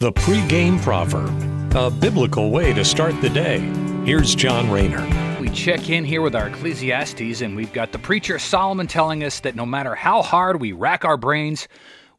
The 0.00 0.12
pregame 0.12 0.80
proverb, 0.80 1.74
a 1.74 1.90
biblical 1.90 2.52
way 2.52 2.72
to 2.72 2.84
start 2.84 3.20
the 3.20 3.28
day. 3.28 3.58
Here's 4.04 4.32
John 4.32 4.70
Rayner. 4.70 5.04
We 5.40 5.48
check 5.48 5.90
in 5.90 6.04
here 6.04 6.22
with 6.22 6.36
our 6.36 6.46
Ecclesiastes, 6.46 7.40
and 7.40 7.56
we've 7.56 7.72
got 7.72 7.90
the 7.90 7.98
preacher 7.98 8.38
Solomon 8.38 8.86
telling 8.86 9.24
us 9.24 9.40
that 9.40 9.56
no 9.56 9.66
matter 9.66 9.96
how 9.96 10.22
hard 10.22 10.60
we 10.60 10.70
rack 10.70 11.04
our 11.04 11.16
brains, 11.16 11.66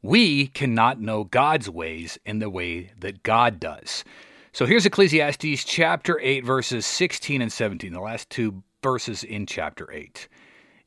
we 0.02 0.48
cannot 0.48 1.00
know 1.00 1.24
God's 1.24 1.70
ways 1.70 2.20
in 2.26 2.40
the 2.40 2.50
way 2.50 2.92
that 3.00 3.24
God 3.24 3.62
does. 3.62 4.04
So 4.52 4.66
here's 4.66 4.86
Ecclesiastes 4.86 5.64
chapter 5.64 6.20
8, 6.20 6.44
verses 6.44 6.86
16 6.86 7.42
and 7.42 7.50
17, 7.50 7.94
the 7.94 8.02
last 8.02 8.30
two 8.30 8.62
verses 8.84 9.24
in 9.24 9.46
chapter 9.46 9.90
8. 9.90 10.28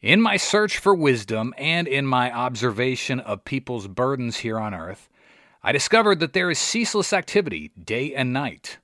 In 0.03 0.21
my 0.21 0.37
search 0.37 0.77
for 0.77 0.95
wisdom 0.95 1.55
and 1.57 1.89
in 1.89 2.07
my 2.07 2.31
observation 2.31 3.19
of 3.19 3.47
people's 3.47 3.89
burdens 3.89 4.37
here 4.37 4.61
on 4.61 4.75
earth, 4.75 5.09
I 5.65 5.71
discovered 5.71 6.19
that 6.19 6.33
there 6.33 6.51
is 6.51 6.59
ceaseless 6.59 7.13
activity 7.13 7.71
day 7.81 8.15
and 8.15 8.33
night. 8.33 8.79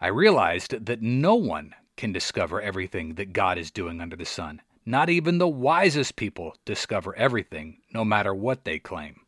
I 0.00 0.06
realized 0.06 0.86
that 0.86 1.02
no 1.02 1.34
one 1.34 1.74
can 1.96 2.12
discover 2.12 2.60
everything 2.60 3.14
that 3.14 3.32
God 3.32 3.58
is 3.58 3.72
doing 3.72 4.00
under 4.00 4.14
the 4.14 4.24
sun. 4.24 4.62
Not 4.86 5.10
even 5.10 5.38
the 5.38 5.48
wisest 5.48 6.14
people 6.14 6.56
discover 6.64 7.14
everything, 7.16 7.78
no 7.92 8.04
matter 8.04 8.32
what 8.32 8.64
they 8.64 8.78
claim. 8.78 9.20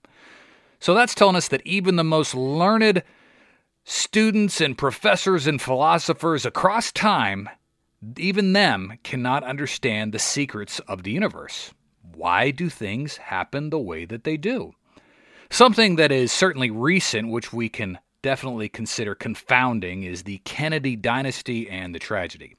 So 0.78 0.94
that's 0.94 1.16
telling 1.16 1.34
us 1.36 1.48
that 1.48 1.66
even 1.66 1.96
the 1.96 2.04
most 2.04 2.34
learned 2.34 3.02
students 3.82 4.60
and 4.60 4.78
professors 4.78 5.48
and 5.48 5.60
philosophers 5.60 6.46
across 6.46 6.92
time, 6.92 7.48
even 8.16 8.52
them 8.52 8.98
cannot 9.02 9.42
understand 9.42 10.12
the 10.12 10.18
secrets 10.20 10.78
of 10.80 11.02
the 11.02 11.10
universe. 11.10 11.72
Why 12.14 12.52
do 12.52 12.68
things 12.68 13.16
happen 13.16 13.70
the 13.70 13.78
way 13.80 14.04
that 14.04 14.22
they 14.22 14.36
do? 14.36 14.74
Something 15.50 15.96
that 15.96 16.10
is 16.10 16.32
certainly 16.32 16.70
recent, 16.70 17.30
which 17.30 17.52
we 17.52 17.68
can 17.68 17.98
definitely 18.22 18.68
consider 18.68 19.14
confounding, 19.14 20.02
is 20.02 20.22
the 20.22 20.38
Kennedy 20.44 20.96
dynasty 20.96 21.68
and 21.68 21.94
the 21.94 21.98
tragedy. 21.98 22.56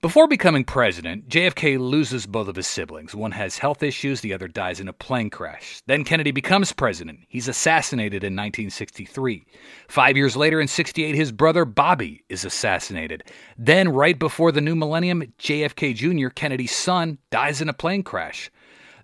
Before 0.00 0.28
becoming 0.28 0.62
president, 0.62 1.28
JFK 1.28 1.76
loses 1.76 2.24
both 2.24 2.46
of 2.46 2.54
his 2.54 2.68
siblings. 2.68 3.16
One 3.16 3.32
has 3.32 3.58
health 3.58 3.82
issues, 3.82 4.20
the 4.20 4.32
other 4.32 4.46
dies 4.46 4.78
in 4.78 4.86
a 4.86 4.92
plane 4.92 5.28
crash. 5.28 5.82
Then 5.86 6.04
Kennedy 6.04 6.30
becomes 6.30 6.72
president. 6.72 7.18
He's 7.28 7.48
assassinated 7.48 8.22
in 8.22 8.34
1963. 8.34 9.44
Five 9.88 10.16
years 10.16 10.36
later, 10.36 10.60
in 10.60 10.68
68, 10.68 11.16
his 11.16 11.32
brother 11.32 11.64
Bobby 11.64 12.22
is 12.28 12.44
assassinated. 12.44 13.24
Then, 13.56 13.88
right 13.88 14.16
before 14.16 14.52
the 14.52 14.60
new 14.60 14.76
millennium, 14.76 15.32
JFK 15.40 15.96
Jr., 15.96 16.28
Kennedy's 16.28 16.76
son, 16.76 17.18
dies 17.32 17.60
in 17.60 17.68
a 17.68 17.72
plane 17.72 18.04
crash. 18.04 18.52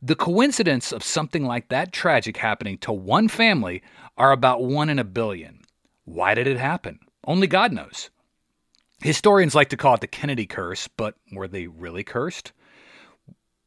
The 0.06 0.14
coincidence 0.14 0.92
of 0.92 1.02
something 1.02 1.47
like 1.47 1.69
that 1.69 1.91
tragic 1.91 2.36
happening 2.36 2.77
to 2.80 2.92
one 2.92 3.27
family 3.27 3.83
are 4.19 4.33
about 4.33 4.62
one 4.62 4.91
in 4.91 4.98
a 4.98 5.05
billion. 5.05 5.62
Why 6.05 6.34
did 6.34 6.47
it 6.47 6.58
happen? 6.58 6.98
Only 7.27 7.47
God 7.47 7.72
knows. 7.72 8.10
Historians 9.00 9.55
like 9.55 9.70
to 9.70 9.78
call 9.78 9.94
it 9.94 10.02
the 10.02 10.06
Kennedy 10.06 10.44
curse, 10.44 10.88
but 10.88 11.14
were 11.32 11.48
they 11.48 11.69
really 11.69 12.05
cursed? 12.05 12.52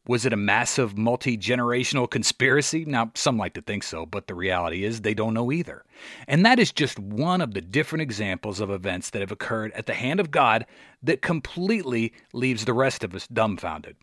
Was 0.07 0.27
it 0.27 0.31
a 0.31 0.37
massive 0.37 0.95
multi 0.95 1.39
generational 1.39 2.07
conspiracy? 2.07 2.85
Now, 2.85 3.09
some 3.15 3.39
like 3.39 3.55
to 3.55 3.61
think 3.63 3.81
so, 3.81 4.05
but 4.05 4.27
the 4.27 4.35
reality 4.35 4.83
is 4.83 5.01
they 5.01 5.15
don't 5.15 5.33
know 5.33 5.51
either. 5.51 5.85
And 6.27 6.45
that 6.45 6.59
is 6.59 6.71
just 6.71 6.99
one 6.99 7.41
of 7.41 7.55
the 7.55 7.61
different 7.61 8.03
examples 8.03 8.59
of 8.59 8.69
events 8.69 9.09
that 9.09 9.21
have 9.21 9.31
occurred 9.31 9.71
at 9.71 9.87
the 9.87 9.95
hand 9.95 10.19
of 10.19 10.29
God 10.29 10.67
that 11.01 11.23
completely 11.23 12.13
leaves 12.31 12.65
the 12.65 12.73
rest 12.73 13.03
of 13.03 13.15
us 13.15 13.25
dumbfounded. 13.25 13.95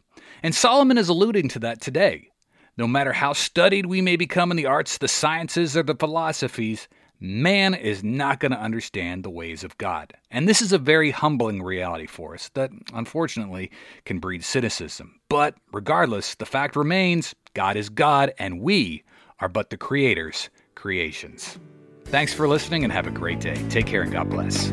And 0.42 0.55
Solomon 0.55 0.98
is 0.98 1.08
alluding 1.08 1.48
to 1.50 1.58
that 1.61 1.80
today. 1.80 2.30
No 2.77 2.86
matter 2.86 3.12
how 3.12 3.33
studied 3.33 3.86
we 3.86 4.00
may 4.00 4.17
become 4.17 4.50
in 4.50 4.56
the 4.56 4.67
arts, 4.67 4.98
the 4.98 5.08
sciences, 5.08 5.77
or 5.77 5.83
the 5.83 5.94
philosophies, 5.94 6.89
man 7.20 7.72
is 7.75 8.03
not 8.03 8.41
going 8.41 8.52
to 8.52 8.58
understand 8.58 9.22
the 9.22 9.30
ways 9.30 9.64
of 9.64 9.78
God. 9.78 10.12
And 10.30 10.48
this 10.48 10.61
is 10.61 10.72
a 10.72 10.78
very 10.78 11.11
humbling 11.11 11.62
reality 11.62 12.06
for 12.06 12.34
us 12.34 12.50
that, 12.55 12.70
unfortunately, 12.92 13.70
can 14.05 14.19
breed 14.19 14.45
cynicism. 14.45 15.20
But 15.28 15.55
regardless, 15.72 16.35
the 16.35 16.46
fact 16.46 16.77
remains 16.77 17.35
God 17.55 17.77
is 17.77 17.89
God, 17.89 18.35
and 18.39 18.61
we 18.61 19.05
are 19.41 19.48
but 19.48 19.70
the 19.70 19.77
Creator's 19.77 20.51
creations. 20.74 21.58
Thanks 22.06 22.35
for 22.35 22.46
listening 22.46 22.85
and 22.85 22.92
have 22.92 23.06
a 23.06 23.11
great 23.11 23.41
day. 23.41 23.56
Take 23.68 23.86
care 23.86 24.02
and 24.02 24.12
God 24.12 24.29
bless. 24.29 24.73